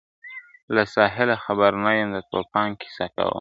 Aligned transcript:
له 0.75 0.83
ساحله 0.95 1.35
خبر 1.45 1.71
نه 1.83 1.91
یم 1.99 2.09
د 2.15 2.17
توپان 2.31 2.69
کیسه 2.81 3.05
کومه.. 3.13 3.29